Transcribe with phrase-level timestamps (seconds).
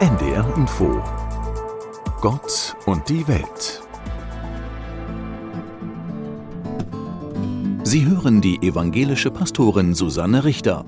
[0.00, 1.02] NDR Info
[2.20, 3.82] Gott und die Welt
[7.82, 10.84] Sie hören die evangelische Pastorin Susanne Richter.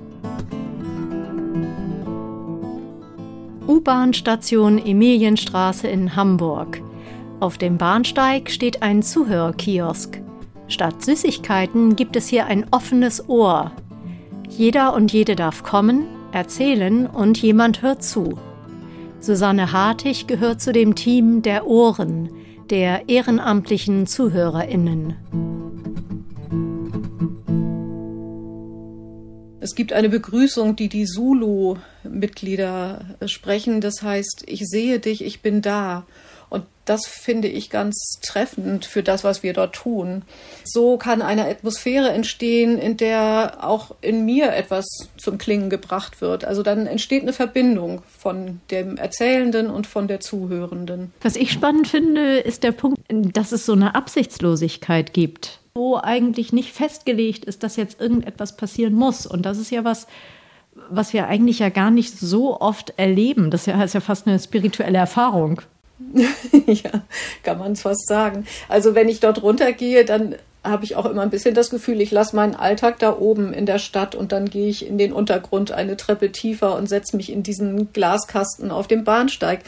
[3.67, 6.81] U-Bahn-Station Emilienstraße in Hamburg.
[7.41, 10.23] Auf dem Bahnsteig steht ein Zuhörkiosk.
[10.69, 13.73] Statt Süßigkeiten gibt es hier ein offenes Ohr.
[14.49, 18.39] Jeder und jede darf kommen, erzählen und jemand hört zu.
[19.21, 22.31] Susanne Hartig gehört zu dem Team der Ohren,
[22.71, 25.17] der ehrenamtlichen Zuhörerinnen.
[29.61, 33.83] Es gibt eine Begrüßung, die die Zulu-Mitglieder sprechen.
[33.83, 36.07] Das heißt, ich sehe dich, ich bin da.
[36.91, 40.23] Das finde ich ganz treffend für das, was wir dort tun.
[40.65, 46.45] So kann eine Atmosphäre entstehen, in der auch in mir etwas zum Klingen gebracht wird.
[46.45, 51.13] Also dann entsteht eine Verbindung von dem Erzählenden und von der Zuhörenden.
[51.21, 56.53] Was ich spannend finde, ist der Punkt, dass es so eine Absichtslosigkeit gibt, wo eigentlich
[56.53, 59.27] nicht festgelegt ist, dass jetzt irgendetwas passieren muss.
[59.27, 60.09] Und das ist ja was,
[60.89, 63.53] was wir eigentlich ja gar nicht so oft erleben.
[63.53, 65.63] Das ist ja fast eine spirituelle Erfahrung.
[66.67, 66.91] ja,
[67.43, 68.47] kann man es fast sagen.
[68.69, 72.11] Also wenn ich dort runtergehe, dann habe ich auch immer ein bisschen das Gefühl, ich
[72.11, 75.73] lasse meinen Alltag da oben in der Stadt und dann gehe ich in den Untergrund
[75.73, 79.61] eine Treppe tiefer und setze mich in diesen Glaskasten auf dem Bahnsteig,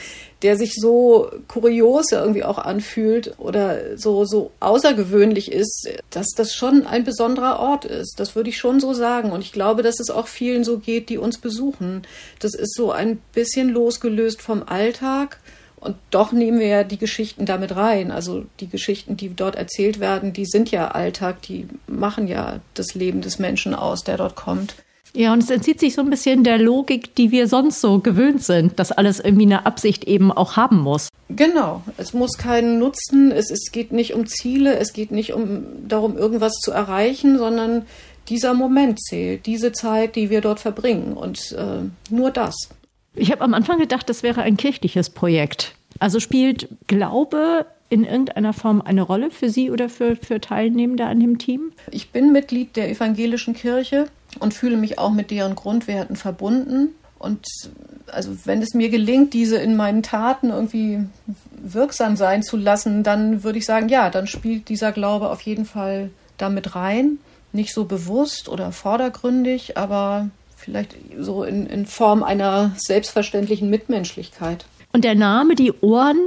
[0.43, 6.87] der sich so kurios irgendwie auch anfühlt oder so, so außergewöhnlich ist, dass das schon
[6.87, 8.21] ein besonderer Ort ist.
[8.21, 9.33] Das würde ich schon so sagen.
[9.33, 12.03] Und ich glaube, dass es auch vielen so geht, die uns besuchen.
[12.39, 15.39] Das ist so ein bisschen losgelöst vom Alltag
[15.83, 18.13] und doch nehmen wir ja die Geschichten damit rein.
[18.13, 22.95] Also die Geschichten, die dort erzählt werden, die sind ja Alltag, die machen ja das
[22.95, 24.77] Leben des Menschen aus, der dort kommt.
[25.15, 28.43] Ja, und es entzieht sich so ein bisschen der Logik, die wir sonst so gewöhnt
[28.43, 31.09] sind, dass alles irgendwie eine Absicht eben auch haben muss.
[31.29, 35.65] Genau, es muss keinen Nutzen, es, es geht nicht um Ziele, es geht nicht um
[35.87, 37.87] darum, irgendwas zu erreichen, sondern
[38.29, 42.55] dieser Moment zählt, diese Zeit, die wir dort verbringen und äh, nur das.
[43.15, 45.75] Ich habe am Anfang gedacht, das wäre ein kirchliches Projekt.
[45.99, 51.21] Also spielt Glaube in irgendeiner Form eine Rolle für Sie oder für, für Teilnehmende an
[51.21, 51.73] dem Team?
[51.91, 54.07] Ich bin Mitglied der evangelischen Kirche
[54.41, 56.89] und fühle mich auch mit deren Grundwerten verbunden.
[57.19, 57.47] Und
[58.07, 61.01] also wenn es mir gelingt, diese in meinen Taten irgendwie
[61.63, 65.67] wirksam sein zu lassen, dann würde ich sagen, ja, dann spielt dieser Glaube auf jeden
[65.67, 67.19] Fall damit rein.
[67.53, 70.31] Nicht so bewusst oder vordergründig, aber
[70.63, 74.65] vielleicht so in, in Form einer selbstverständlichen Mitmenschlichkeit.
[74.93, 76.19] Und der Name, die Ohren,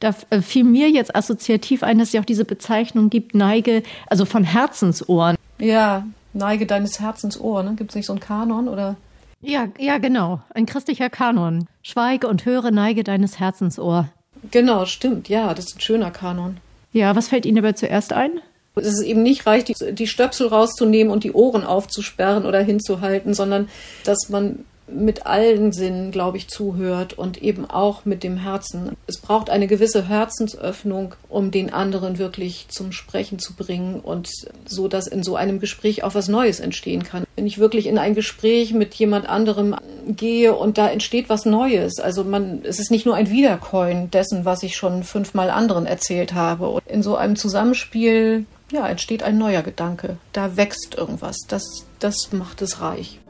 [0.00, 3.82] da äh, fiel mir jetzt assoziativ ein, dass es ja auch diese Bezeichnung gibt, Neige,
[4.06, 5.36] also von Herzensohren.
[5.58, 7.74] Ja, Neige deines Herzensohr, ne?
[7.74, 8.96] Gibt es nicht so einen Kanon oder?
[9.40, 10.40] Ja, ja, genau.
[10.54, 11.66] Ein christlicher Kanon.
[11.82, 14.08] Schweige und höre, neige deines Herzensohr.
[14.50, 15.28] Genau, stimmt.
[15.28, 16.58] Ja, das ist ein schöner Kanon.
[16.92, 18.40] Ja, was fällt Ihnen dabei zuerst ein?
[18.86, 23.68] Es eben nicht reicht, die, die Stöpsel rauszunehmen und die Ohren aufzusperren oder hinzuhalten, sondern
[24.04, 28.96] dass man mit allen Sinnen, glaube ich, zuhört und eben auch mit dem Herzen.
[29.06, 34.28] Es braucht eine gewisse Herzensöffnung, um den anderen wirklich zum Sprechen zu bringen und
[34.66, 37.24] so, dass in so einem Gespräch auch was Neues entstehen kann.
[37.36, 42.00] Wenn ich wirklich in ein Gespräch mit jemand anderem gehe und da entsteht was Neues,
[42.00, 46.34] also man, es ist nicht nur ein Wiederkäuen dessen, was ich schon fünfmal anderen erzählt
[46.34, 46.68] habe.
[46.68, 50.18] Und in so einem Zusammenspiel ja, entsteht ein neuer Gedanke.
[50.32, 51.38] Da wächst irgendwas.
[51.48, 53.20] Das, das macht es reich.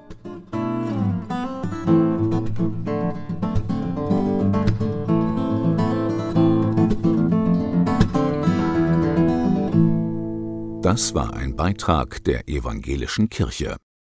[10.82, 13.76] Das war ein Beitrag der evangelischen Kirche.